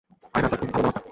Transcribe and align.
আরে 0.35 0.41
না 0.43 0.47
স্যার, 0.49 0.59
খুব 0.61 0.69
ভালো 0.73 0.83
নাম 0.83 0.89
আপনার। 0.91 0.97